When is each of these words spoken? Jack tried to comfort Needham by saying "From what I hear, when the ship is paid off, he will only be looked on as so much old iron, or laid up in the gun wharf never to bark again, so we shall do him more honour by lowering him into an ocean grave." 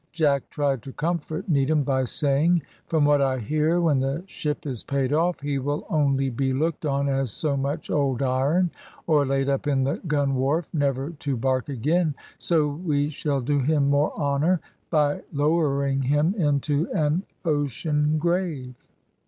Jack 0.11 0.49
tried 0.49 0.81
to 0.81 0.91
comfort 0.93 1.47
Needham 1.47 1.83
by 1.83 2.05
saying 2.05 2.63
"From 2.87 3.05
what 3.05 3.21
I 3.21 3.37
hear, 3.37 3.79
when 3.79 3.99
the 3.99 4.23
ship 4.25 4.65
is 4.65 4.83
paid 4.83 5.13
off, 5.13 5.39
he 5.41 5.59
will 5.59 5.85
only 5.91 6.31
be 6.31 6.53
looked 6.53 6.87
on 6.87 7.07
as 7.07 7.29
so 7.29 7.55
much 7.55 7.91
old 7.91 8.23
iron, 8.23 8.71
or 9.05 9.27
laid 9.27 9.47
up 9.47 9.67
in 9.67 9.83
the 9.83 10.01
gun 10.07 10.33
wharf 10.33 10.67
never 10.73 11.11
to 11.11 11.37
bark 11.37 11.69
again, 11.69 12.15
so 12.39 12.67
we 12.67 13.09
shall 13.09 13.41
do 13.41 13.59
him 13.59 13.91
more 13.91 14.11
honour 14.17 14.59
by 14.89 15.21
lowering 15.31 16.01
him 16.01 16.33
into 16.33 16.91
an 16.93 17.21
ocean 17.45 18.17
grave." 18.17 18.73